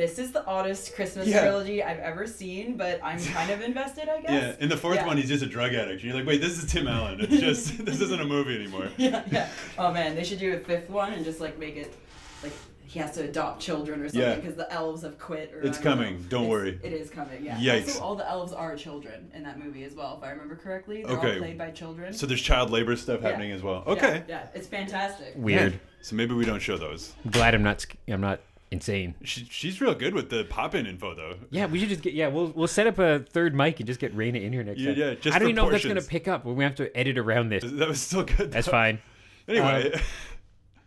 [0.00, 1.42] This is the oddest Christmas Yeah.
[1.42, 4.30] trilogy I've ever seen, but I'm kind of invested, I guess.
[4.58, 5.06] Yeah, in the fourth Yeah.
[5.06, 6.02] one, he's just a drug addict.
[6.02, 7.20] You're like, wait, this is Tim Allen.
[7.20, 8.88] It's just this isn't a movie anymore.
[8.96, 9.50] yeah, yeah.
[9.76, 11.94] Oh man, they should do a fifth one and just like make it
[12.42, 12.52] like
[12.86, 14.36] he has to adopt children or something Yeah.
[14.36, 15.52] because the elves have quit.
[15.54, 16.04] Or It's I don't know.
[16.04, 16.80] coming, don't It's- worry.
[16.82, 17.44] It is coming.
[17.44, 17.58] Yeah.
[17.58, 17.88] Yikes.
[17.88, 21.02] Also, all the elves are children in that movie as well, if I remember correctly.
[21.02, 21.32] They're Okay.
[21.34, 22.14] all played by children.
[22.14, 23.28] So there's child labor stuff Yeah.
[23.28, 23.84] happening as well.
[23.86, 24.22] Okay.
[24.26, 25.34] Yeah, it's fantastic.
[25.36, 25.72] Weird.
[25.74, 25.78] Yeah.
[26.00, 27.12] So maybe we don't show those.
[27.22, 27.84] I'm glad I'm not.
[28.08, 29.14] I'm not insane.
[29.24, 31.36] She, she's real good with the pop-in info though.
[31.50, 32.14] Yeah, we should just get.
[32.14, 34.80] Yeah, we'll we'll set up a third mic and just get Raina in here next
[34.80, 34.98] Yeah, time.
[35.00, 36.44] yeah, just I don't even know if that's gonna pick up.
[36.44, 37.64] We're gonna have to edit around this.
[37.64, 38.52] That was still good.
[38.52, 39.00] That's fine.
[39.48, 40.00] Anyway, um,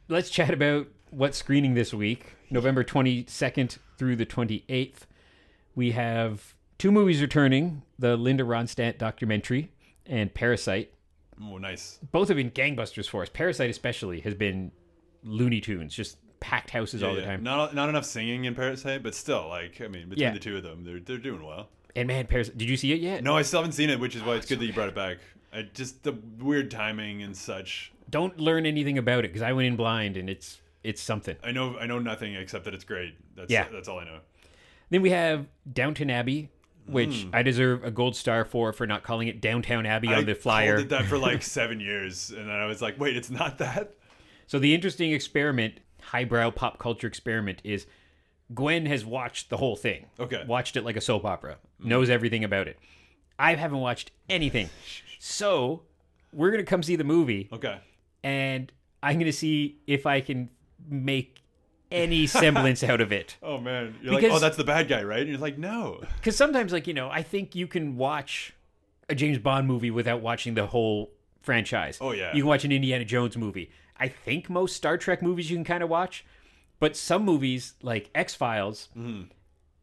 [0.09, 5.01] Let's chat about what's screening this week, November 22nd through the 28th.
[5.75, 9.71] We have two movies returning: the Linda Ronstadt documentary
[10.05, 10.93] and Parasite.
[11.41, 11.99] oh nice.
[12.11, 13.29] Both have been gangbusters for us.
[13.29, 14.71] Parasite especially has been
[15.23, 17.27] Looney Tunes, just packed houses Yeah, all the yeah.
[17.27, 17.43] time.
[17.43, 20.34] Not not enough singing in Parasite, but still, like I mean, between Yeah.
[20.34, 21.69] the two of them, they're they're doing well.
[21.95, 22.58] And man, Parasite.
[22.58, 23.23] Did you see it yet?
[23.23, 24.95] No, I still haven't seen it, which is why it's good that you brought it
[24.95, 25.17] back.
[25.53, 27.91] I just the weird timing and such.
[28.10, 31.38] Don't learn anything about it because I went in blind and it's it's something.
[31.43, 33.15] I know I know nothing except that it's great.
[33.36, 33.67] That's Yeah.
[33.71, 34.19] that's all I know.
[34.89, 36.49] Then we have Downton Abbey,
[36.88, 37.29] which Hmm.
[37.34, 40.36] I deserve a gold star for for not calling it Downtown Abbey I on the
[40.36, 40.73] flyer.
[40.75, 43.60] called it that for like seven years, and then I was like, wait, it's not
[43.60, 43.93] that.
[44.45, 47.85] So the interesting experiment, highbrow pop culture experiment, is
[48.53, 50.05] Gwen has watched the whole thing.
[50.19, 50.43] Okay.
[50.47, 51.57] Watched it like a soap opera.
[51.79, 52.77] Knows everything about it.
[53.39, 54.69] I haven't watched anything.
[55.19, 55.83] So
[56.31, 57.77] we're gonna come see the movie Okay.
[58.23, 60.49] and I'm gonna see if I can
[60.87, 61.41] make
[61.91, 63.37] any semblance out of it.
[63.43, 65.19] Oh man, you're like, Because- oh, that's the bad guy, right?
[65.21, 66.01] And you're like, no.
[66.17, 68.53] Because sometimes, like you know, I think you can watch
[69.09, 71.11] a James Bond movie without watching the whole
[71.41, 71.97] franchise.
[71.99, 72.33] Oh, yeah.
[72.33, 73.69] you can watch an Indiana Jones movie.
[73.97, 76.25] I think most Star Trek movies you can kind of watch,
[76.79, 79.23] but some movies like X Files, Mm-hmm.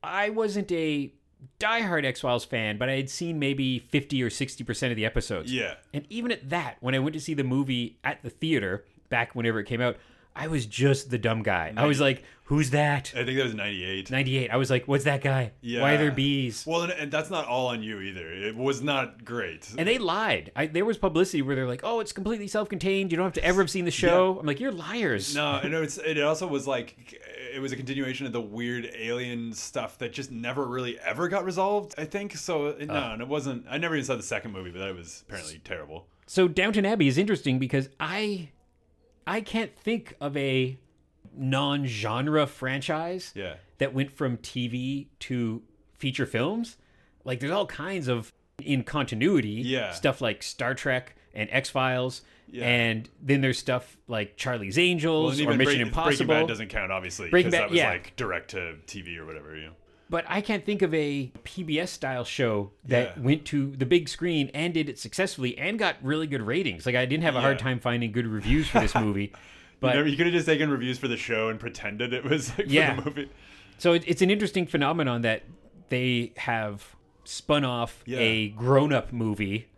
[0.02, 1.12] I wasn't a
[1.58, 5.04] diehard X Files fan, but I had seen maybe fifty or sixty percent of the
[5.04, 5.52] episodes.
[5.52, 5.74] Yeah.
[5.92, 9.34] and even at that, when I went to see the movie at the theater back
[9.34, 9.96] whenever it came out,
[10.34, 11.72] I was just the dumb guy.
[11.76, 14.10] I was like, "Who's that?" I think that was '98.
[14.10, 14.50] 98.
[14.50, 15.52] I was like, "What's that guy?
[15.60, 15.82] Yeah.
[15.82, 18.32] Why are there bees?" Well, and, and that's not all on you either.
[18.32, 19.68] It was not great.
[19.76, 20.52] And they lied.
[20.54, 23.10] I, there was publicity where they're like, "Oh, it's completely self-contained.
[23.10, 25.82] You don't have to ever have seen the show." I'm like, "You're liars." No, know
[25.82, 25.98] it's.
[25.98, 27.20] It also was like
[27.52, 31.44] it was a continuation of the weird alien stuff that just never really ever got
[31.44, 31.94] resolved.
[31.98, 32.74] I think so.
[32.78, 33.66] No, and it wasn't.
[33.68, 36.06] I never even saw the second movie, but that was apparently terrible.
[36.26, 38.50] So Downton Abbey is interesting because I,
[39.26, 40.78] I can't think of a
[41.36, 43.54] non-genre franchise Yeah.
[43.78, 45.62] that went from TV to
[45.96, 46.76] feature films.
[47.24, 49.92] Like, there's all kinds of in continuity Yeah.
[49.92, 52.22] stuff like Star Trek and X Files.
[52.52, 52.66] Yeah.
[52.66, 56.26] And then there's stuff like Charlie's Angels Well, or Mission Break- Impossible.
[56.26, 57.90] Breaking Bad doesn't count, obviously, because that was yeah.
[57.90, 59.56] like direct to TV or whatever.
[59.56, 59.72] You know.
[60.10, 63.22] But I can't think of a PBS style show that Yeah.
[63.22, 66.84] went to the big screen and did it successfully and got really good ratings.
[66.84, 69.32] Like I didn't have a hard time finding good reviews for this movie.
[69.80, 72.66] But you, could have just taken reviews for the show and pretended it was like
[72.70, 72.96] Yeah.
[72.96, 73.30] for the movie.
[73.78, 75.44] So it, it's an interesting phenomenon that
[75.88, 76.94] they have
[77.24, 78.18] spun off Yeah.
[78.18, 79.68] a grown-up movie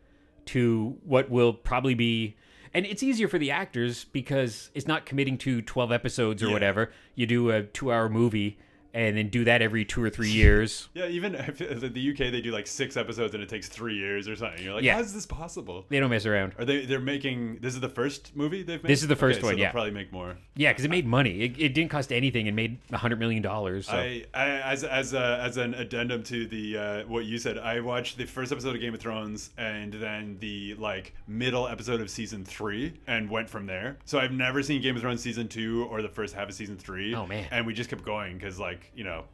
[0.46, 2.34] to what will probably be
[2.74, 6.52] and it's easier for the actors because it's not committing to 12 episodes or Yeah.
[6.54, 6.90] whatever.
[7.14, 8.58] You do a 2-hour movie
[8.94, 10.88] and then do that every 2 or 3 years.
[10.94, 13.96] Yeah, even if in the UK they do like six episodes and it takes three
[13.96, 14.62] years or something.
[14.62, 14.94] You're like, Yeah.
[14.94, 15.84] how is this possible?
[15.88, 16.54] They don't mess around.
[16.58, 16.84] Are they?
[16.84, 17.58] They're making.
[17.60, 18.90] This is the first movie they've made.
[18.90, 19.72] This is the first Okay, one, they'll yeah.
[19.72, 20.36] Probably make more.
[20.54, 21.40] Yeah, because it made money.
[21.42, 23.86] It, it didn't cost anything and made a hundred million dollars.
[23.86, 23.96] So.
[23.96, 28.18] I, I as as as an addendum to the uh, what you said, I watched
[28.18, 32.44] the first episode of Game of Thrones and then the like middle episode of season
[32.44, 33.96] three and went from there.
[34.04, 36.76] So I've never seen Game of Thrones season two or the first half of season
[36.76, 37.14] three.
[37.14, 37.46] Oh, man.
[37.50, 39.24] And we just kept going because like you know,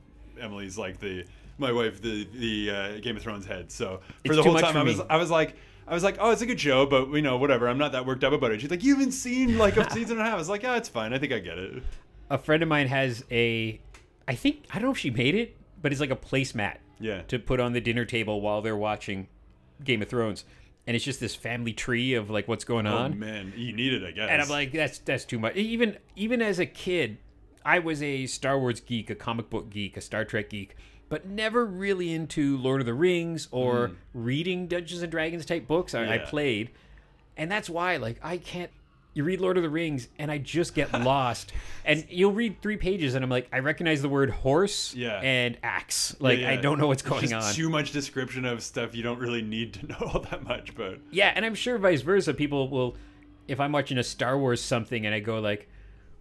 [0.41, 1.25] Emily's like the
[1.59, 3.71] my wife the the uh, Game of Thrones head.
[3.73, 5.05] So for It's the whole time I was me.
[5.11, 5.57] I was like.
[5.91, 7.67] I was like, oh, it's a good show, but you know, whatever.
[7.67, 8.61] I'm not that worked up about it.
[8.61, 10.35] She's like, you haven't seen like a season and a half.
[10.35, 11.15] I was like, yeah, it's fine.
[11.15, 11.83] I think I get it.
[12.29, 13.81] a friend of mine has a,
[14.29, 17.23] I think I don't know if she made it, but it's like a placemat Yeah.
[17.29, 19.29] to put on the dinner table while they're watching
[19.83, 20.45] Game of Thrones,
[20.87, 23.19] and it's just this family tree of like what's going Oh on.
[23.19, 24.29] man, you need it, I guess.
[24.31, 25.57] and I'm like, that's that's too much.
[25.57, 27.17] Even even as a kid,
[27.69, 30.75] I was a Star Wars geek, a comic book geek, a Star Trek geek,
[31.11, 35.95] but never really into Lord of the Rings or reading Dungeons and Dragons type books.
[35.95, 36.27] I, I Mm.
[36.29, 36.71] Played,
[37.37, 38.71] and that's why like I can't.
[39.15, 41.53] You read Lord of the Rings, and I just get lost.
[41.85, 45.19] And you'll read three pages, and I'm like, I recognize the word horse Yeah.
[45.23, 46.15] and axe.
[46.21, 47.53] Like Yeah, I don't know what's going just on.
[47.55, 51.01] Too much description of stuff you don't really need to know all that much, but
[51.11, 52.33] Yeah, and I'm sure vice versa.
[52.33, 52.97] People will,
[53.49, 55.69] if I'm watching a Star Wars something and I go like,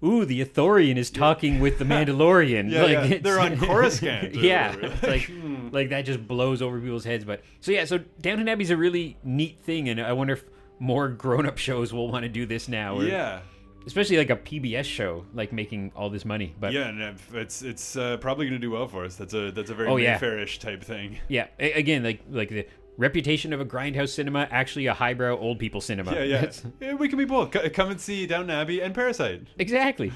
[0.03, 3.17] "Ooh, the Ithorian is talking with the Mandalorian," Yeah, like yeah.
[3.19, 5.69] They're on Coruscant yeah, it's like Hmm.
[5.71, 7.25] like that just blows over people's heads.
[7.25, 10.43] But so yeah, so Downton Abbey's a really neat thing, and I wonder if
[10.79, 12.97] more grown-up shows will want to do this now.
[12.97, 13.39] Or, yeah,
[13.87, 16.53] especially like a PBS show, like making all this money.
[16.59, 19.15] But yeah, and it's it's uh, probably gonna do well for us.
[19.15, 20.19] That's a that's a very Oh, yeah.
[20.19, 21.17] Mayfairish type thing.
[21.27, 25.59] yeah, a- again, like like the reputation of a grindhouse cinema, actually a highbrow old
[25.59, 26.13] people cinema.
[26.13, 26.51] Yeah, yeah.
[26.81, 27.53] Yeah we can be both.
[27.53, 29.43] C- come and see Downton Abbey and Parasite.
[29.59, 30.11] Exactly.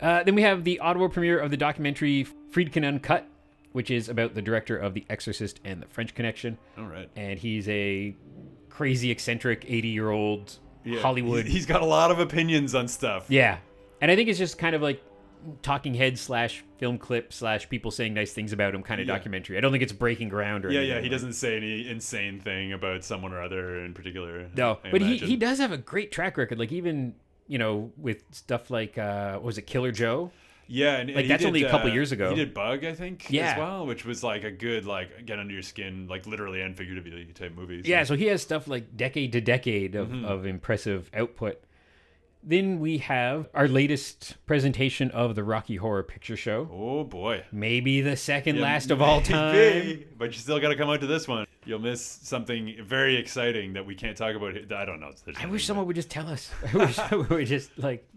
[0.00, 3.26] Uh, then we have the Ottawa premiere of the documentary Friedkin Uncut,
[3.72, 6.56] which is about the director of The Exorcist and The French Connection.
[6.76, 7.08] All right.
[7.16, 8.14] And he's a
[8.68, 11.00] crazy, eccentric 80 year old Yeah.
[11.00, 11.44] Hollywood.
[11.46, 13.26] He's- he's got a lot of opinions on stuff.
[13.28, 13.58] yeah.
[14.00, 15.02] And I think it's just kind of like
[15.62, 19.14] talking head slash film clip slash people saying nice things about him kind of Yeah.
[19.14, 19.56] documentary.
[19.58, 20.96] I don't think it's breaking ground or Yeah, anything.
[20.96, 21.02] yeah.
[21.02, 24.48] He doesn't say any insane thing about someone or other in particular.
[24.56, 25.28] No, I but he, imagine.
[25.28, 26.58] he does have a great track record.
[26.58, 27.14] Like even,
[27.46, 30.30] you know, with stuff like, uh, what was it Killer Joe?
[30.70, 32.28] Yeah, and, Like, and that's only a couple uh, years ago.
[32.28, 33.52] He did Bug, I think, Yeah.
[33.52, 36.76] as well, which was like a good like get under your skin, like literally and
[36.76, 37.86] figuratively type movies.
[37.88, 40.26] Yeah, so he has stuff like decade to decade of, Mm-hmm.
[40.26, 41.62] of impressive output.
[42.48, 46.66] Then we have our latest presentation of the Rocky Horror Picture Show.
[46.72, 47.44] Oh boy.
[47.52, 50.04] Maybe the second Yeah, last of all maybe, time.
[50.16, 51.46] But you still got to come out to this one.
[51.66, 54.54] You'll miss something very exciting that we can't talk about.
[54.54, 54.64] here.
[54.74, 55.10] I don't know.
[55.38, 56.50] I wish someone would just tell us.
[56.72, 58.08] I wish we would just like,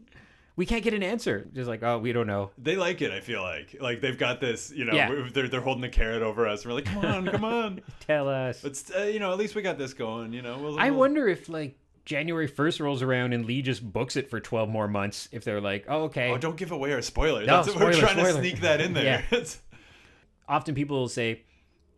[0.56, 1.50] we can't get an answer.
[1.54, 2.52] Just like, oh, we don't know.
[2.58, 3.12] They like it.
[3.12, 4.72] I feel like like they've got this.
[4.72, 5.26] You know, Yeah.
[5.34, 6.66] they're they're holding the carrot over us.
[6.66, 7.82] We're like, come on, come on.
[8.08, 8.62] Tell us.
[8.62, 10.32] But uh, you know, at least we got this going.
[10.32, 13.84] You know, we'll, I we'll- wonder if like January 1st rolls around and Lee just
[13.94, 15.30] books it for 12 more months.
[15.32, 16.32] If they're like, oh, okay.
[16.32, 17.42] Oh, don't give away our spoiler.
[17.46, 19.24] No, That's what we're spoiler, trying to sneak that in there.
[19.32, 19.44] Yeah.
[20.48, 21.44] Often people will say,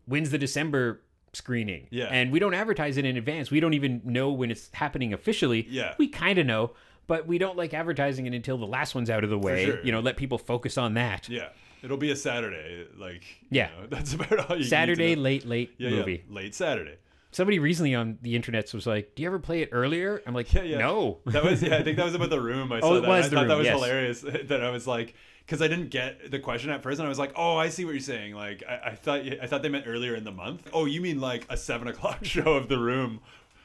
[0.06, 1.02] when's the December
[1.34, 1.88] screening?
[1.90, 2.06] Yeah.
[2.06, 3.50] And we don't advertise it in advance.
[3.50, 5.66] We don't even know when it's happening officially.
[5.70, 5.96] Yeah.
[5.98, 6.72] We kind of know,
[7.08, 9.66] but we don't like advertising it until the last one's out of the way.
[9.66, 9.84] sure.
[9.84, 11.28] You know, let people focus on that.
[11.30, 11.50] yeah,
[11.82, 12.86] it'll be a Saturday.
[12.96, 13.70] Like Yeah.
[13.76, 14.64] you know, that's about all you.
[14.66, 15.24] Saturday, need to know.
[15.24, 16.24] late, late Yeah, movie.
[16.30, 16.98] yeah, late Saturday.
[17.34, 20.22] Somebody recently on the internet was like, do you ever play it earlier?
[20.26, 20.78] I'm like, Yeah, yeah.
[20.78, 21.20] no.
[21.26, 21.78] That was yeah.
[21.78, 22.72] I think that was about the room.
[22.72, 23.08] I oh, saw Oh, it that.
[23.10, 23.76] was I The thought Room, that was yes.
[23.76, 24.22] hilarious.
[24.50, 25.16] That I was like,
[25.46, 27.84] because I didn't get the question at first, and I was like, oh, I see
[27.86, 28.34] what you're saying.
[28.36, 30.70] Like, I, I thought I thought they meant earlier in the month.
[30.72, 33.20] Oh, you mean like a seven o'clock show of the room,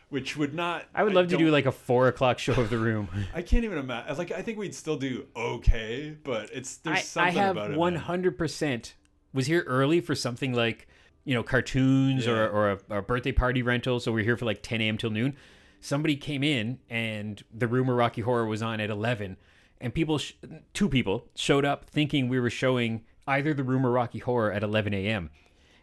[0.09, 0.87] which would not.
[0.95, 3.09] I would love to do like a four o'clock show of the room.
[3.35, 4.17] I can't even imagine.
[4.17, 7.71] Like, I think we'd still do okay, but it's there's I, I something have about
[7.73, 7.77] it.
[7.77, 8.03] one man.
[8.03, 8.95] hundred percent
[9.33, 10.89] was here early for something like
[11.25, 12.33] you know cartoons Yeah.
[12.33, 14.01] or or a, or a birthday party rental.
[14.01, 14.99] So we are here for like ten a.m.
[14.99, 15.37] till noon.
[15.81, 19.37] Somebody came in and the room or Rocky Horror was on at eleven,
[19.81, 20.33] and people, sh-
[20.75, 24.63] two people showed up thinking we were showing either the room or Rocky Horror at
[24.63, 25.31] eleven a.m.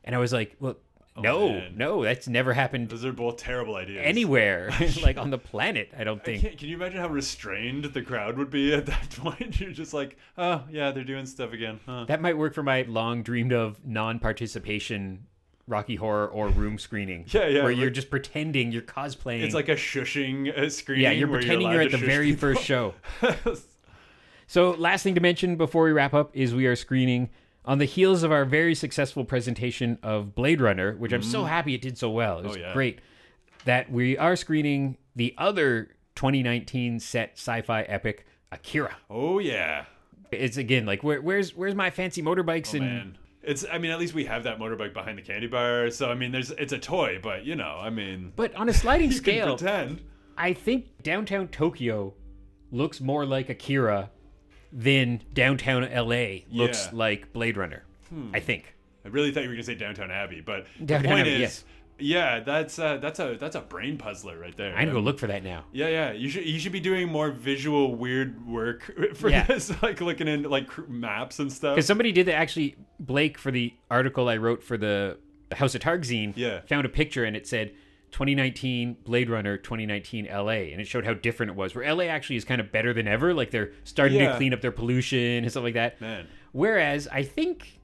[0.03, 0.77] And I was like, well.
[1.17, 1.73] No, man.
[1.77, 4.01] no, that's never happened Those are both terrible ideas.
[4.03, 4.71] anywhere,
[5.03, 5.91] like on the planet.
[5.97, 6.41] I don't think.
[6.41, 9.59] can't- can you imagine how restrained the crowd would be at that point?
[9.59, 11.79] You're just like, oh yeah, they're doing stuff again.
[11.85, 12.05] Huh.
[12.07, 15.25] That might work for my long dreamed of non-participation
[15.67, 17.25] Rocky Horror or room screening.
[17.29, 19.41] Yeah, yeah, Where you're just pretending you're cosplaying.
[19.41, 21.03] It's like a shushing uh, screening.
[21.05, 22.53] yeah, you're pretending allowed you're, at the very people.
[22.53, 22.93] first show.
[24.47, 27.29] So, last thing to mention before we wrap up is we are screening
[27.65, 31.73] on the heels of our very successful presentation of Blade Runner, which I'm so happy
[31.73, 32.39] it did so well.
[32.39, 32.63] It was Mm-hmm.
[32.63, 32.73] Oh, yeah.
[32.73, 32.99] great.
[33.65, 38.95] That we are screening the other 2019 set sci-fi epic Akira.
[39.09, 39.85] oh yeah,
[40.31, 43.17] It's again like where, where's where's my fancy motorbikes and Oh, man.
[43.41, 43.63] It's.
[43.71, 45.91] I mean, at least we have that motorbike behind the candy bar.
[45.91, 46.49] So I mean, there's.
[46.51, 49.57] It's a toy, but you know, I mean, but on a sliding you scale, can
[49.57, 50.01] pretend.
[50.37, 52.13] I think downtown Tokyo
[52.71, 54.09] looks more like Akira
[54.77, 56.89] than downtown LA looks Yeah.
[56.93, 57.83] like Blade Runner.
[58.09, 58.29] Hmm.
[58.33, 58.75] I think.
[59.05, 61.39] I really thought you were gonna say downtown Abbey, but Downtown the point Abbey, is,
[61.39, 61.63] yes.
[61.99, 64.71] yeah, that's uh, that's a that's a brain puzzler right there.
[64.73, 65.63] I'm gonna go Um, look for that now.
[65.71, 66.11] Yeah, yeah.
[66.11, 69.45] You should you should be doing more visual weird work for Yeah.
[69.45, 71.75] this, like looking in like maps and stuff.
[71.75, 72.75] Because somebody did that actually.
[72.99, 75.17] Blake for the article I wrote for the
[75.53, 76.33] House of Targ zine.
[76.35, 76.61] Yeah.
[76.67, 77.71] Found a picture and it said
[78.11, 81.75] 2019 Blade Runner 2019 LA and it showed how different it was.
[81.75, 83.33] Where LA actually is kind of better than ever.
[83.33, 85.99] Like they're starting to clean up their pollution and stuff like that.
[86.01, 87.79] Man, Whereas I think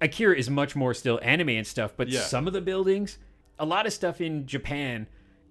[0.00, 2.20] Akira is much more still anime and stuff, but Yeah.
[2.20, 3.18] some of the buildings,
[3.58, 5.06] a lot of stuff in Japan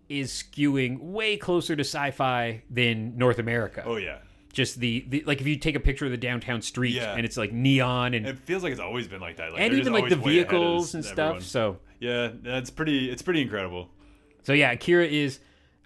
[0.09, 3.83] is skewing way closer to sci-fi than North America.
[3.85, 4.17] oh yeah.
[4.51, 7.15] Just the, the like if you take a picture of the downtown street Yeah.
[7.15, 9.51] and it's like neon and It feels like it's always been like that.
[9.53, 11.41] Like, and even like the always way ahead of vehicles and everyone.
[11.41, 11.43] stuff.
[11.49, 13.09] So Yeah, that's pretty.
[13.09, 13.89] It's pretty incredible.
[14.43, 15.39] So yeah, Akira is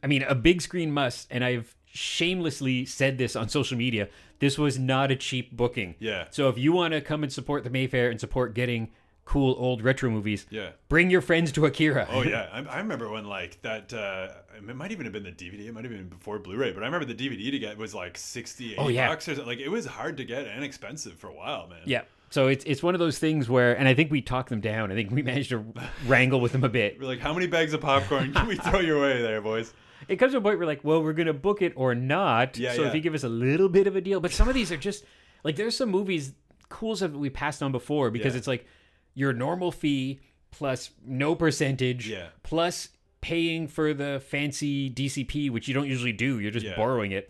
[0.04, 4.10] I mean a big screen must and I've shamelessly said this on social media.
[4.39, 5.96] This was not a cheap booking.
[6.00, 6.26] Yeah.
[6.30, 8.89] So if you want to come and support the Mayfair and support getting
[9.26, 10.70] cool old retro movies, Yeah.
[10.89, 12.08] bring your friends to Akira.
[12.10, 13.91] Oh yeah, I, I remember when like that.
[13.93, 15.67] Uh, it might even have been the DVD.
[15.67, 18.17] It might have been before Blu-ray, but I remember the DVD to get was like
[18.17, 19.08] sixty-eight Oh, yeah.
[19.10, 19.48] bucks or something.
[19.48, 21.82] Like it was hard to get and expensive for a while, man.
[21.86, 22.04] Yeah.
[22.30, 24.92] So it's it's one of those things where, and I think we talked them down.
[24.92, 25.63] I think we managed to
[26.06, 27.00] wrangle with them a bit.
[27.00, 29.74] We're like, how many bags of popcorn can we throw your way there, boys?
[30.08, 32.58] It comes to a point where like, well, we're gonna book it or not.
[32.58, 32.90] Yeah, so yeah.
[32.90, 34.78] if you give us a little bit of a deal, but some of these are
[34.78, 35.06] just
[35.44, 36.34] like there's some movies,
[36.70, 38.40] cool stuff that we passed on before because Yeah.
[38.40, 38.66] it's like
[39.13, 40.20] your normal fee
[40.52, 42.28] plus no percentage, Yeah.
[42.44, 42.90] plus
[43.22, 46.40] paying for the fancy DCP, which you don't usually do.
[46.40, 47.30] You're just borrowing it.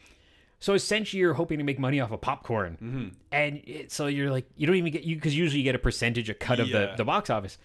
[0.60, 3.08] So essentially, you're hoping to make money off of popcorn, Mm-hmm.
[3.32, 5.80] and it, so you're like, you don't even get you because usually you get a
[5.80, 6.96] percentage, a cut of the Yeah.
[6.96, 7.58] the box office.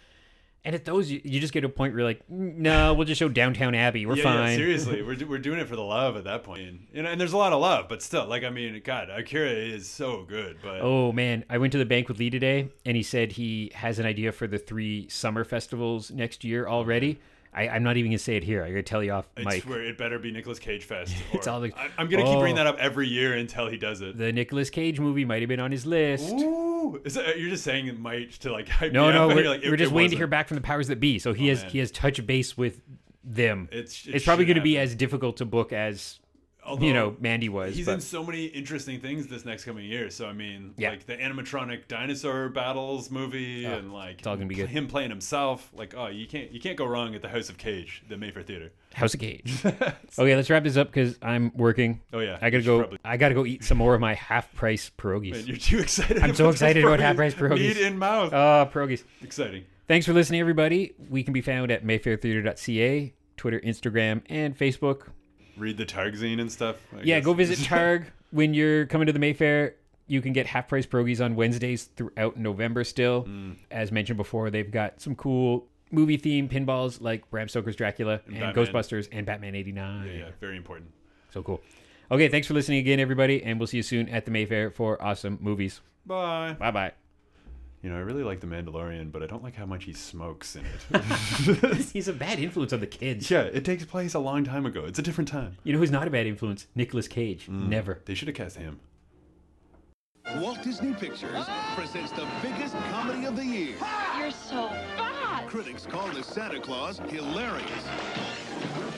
[0.65, 2.95] And at those, you, you just get to a point where you're like, "Mm, no,
[2.95, 4.07] we'll just show Downtown Abbey.
[4.07, 4.51] We're yeah, fine.
[4.51, 6.83] yeah, seriously, we're, do- we're doing it for the love at that point.
[6.93, 9.51] You know, and there's a lot of love, but still, like I mean, God, Akira
[9.51, 12.97] is so good, but Oh man, I went to the bank with Lee today, and
[12.97, 17.19] he said he has an idea for the three summer festivals next year already.
[17.55, 18.65] I, I'm not even gonna say it here.
[18.65, 19.63] I gotta tell you off I mic.
[19.63, 21.15] swear it better be Nicolas Cage Fest.
[21.33, 22.65] It's all the- I, I'm gonna keep bringing Oh.
[22.65, 22.83] that up oh.
[22.83, 24.17] every year until he does it.
[24.17, 26.33] The Nicolas Cage movie might have been on his list.
[26.33, 29.49] Ooh, is that, you're just saying it might to like hype No, no, up, we're,
[29.49, 31.19] like, it- we're just it waiting to hear back from the powers that be.
[31.19, 31.71] So he oh, has man.
[31.71, 32.81] he has touched base with
[33.25, 33.69] them.
[33.71, 36.21] It's it it's probably going to be as difficult to book as
[36.65, 37.75] Although, you know Mandy was.
[37.75, 40.11] He's but- in so many interesting things this next coming year.
[40.11, 40.91] So I mean, Yeah.
[40.91, 44.69] like the animatronic dinosaur battles movie, Oh, and like it's all gonna be good.
[44.69, 47.59] Him playing himself, like oh, you can't you can't go wrong at the House of
[47.59, 48.71] Cage, the Mayfair Theater.
[48.95, 49.61] House of Cage.
[49.65, 52.01] okay, let's wrap this up because I'm working.
[52.13, 52.79] Oh yeah, I gotta go.
[52.81, 55.33] probably- I gotta go eat some more of my half price pierogies.
[55.33, 56.19] Man, you're too excited.
[56.23, 57.59] I'm so excited about half-price pierogies.
[57.59, 58.33] Meat in mouth.
[58.33, 59.03] Oh, pierogies.
[59.23, 59.65] Exciting.
[59.89, 60.93] Thanks for listening, everybody.
[61.11, 65.09] We can be found at mayfairtheater.ca, Twitter, Instagram, and Facebook.
[65.57, 66.77] Read the Targzine and stuff.
[66.93, 67.25] I yeah, guess.
[67.25, 69.77] go visit Targ when you're coming to the Mayfair.
[70.07, 73.25] You can get half price pierogies on Wednesdays throughout November still.
[73.25, 73.57] Mm.
[73.71, 78.41] As mentioned before, they've got some cool movie themed pinballs like Bram Stoker's Dracula and,
[78.41, 78.55] Batman.
[78.55, 80.07] Ghostbusters and Batman 89.
[80.07, 80.91] yeah, yeah, very important.
[81.33, 81.61] So cool.
[82.11, 85.01] Okay, thanks for listening again, everybody, and we'll see you soon at the Mayfair for
[85.03, 85.81] awesome movies.
[86.05, 86.57] Bye.
[86.59, 86.93] Bye bye.
[87.83, 90.55] You know, I really like The Mandalorian, but I don't like how much he smokes
[90.57, 91.77] in it.
[91.93, 93.29] He's a bad influence on the kids.
[93.29, 94.85] yeah, it takes place a long time ago.
[94.85, 95.57] It's a different time.
[95.65, 96.69] You know who's not a bad influence?
[96.77, 97.49] Nicolas Cage.
[97.49, 97.69] Mm.
[97.69, 98.01] Never.
[98.05, 98.79] They should have cast him.
[100.37, 103.75] Walt Disney Pictures presents the biggest comedy of the year.
[104.17, 105.45] You're so fat.
[105.49, 107.67] Critics call the Santa Claus hilarious.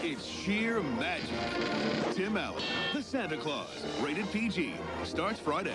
[0.03, 1.31] It's sheer magic.
[2.15, 5.73] Tim Allen, The Santa Claus, rated PG, starts Friday.